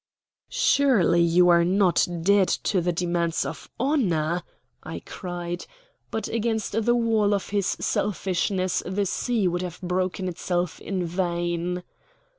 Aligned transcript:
"Surely 0.49 1.21
you 1.21 1.49
are 1.49 1.63
not 1.63 2.07
dead 2.23 2.47
to 2.47 2.81
the 2.81 2.91
demands 2.91 3.45
of 3.45 3.69
honor?" 3.79 4.41
I 4.81 5.03
cried; 5.05 5.67
but 6.09 6.27
against 6.27 6.71
the 6.87 6.95
wall 6.95 7.35
of 7.35 7.49
his 7.49 7.67
selfishness 7.79 8.81
the 8.83 9.05
sea 9.05 9.47
would 9.47 9.61
have 9.61 9.79
broken 9.81 10.27
itself 10.27 10.79
in 10.79 11.05
vain. 11.05 11.83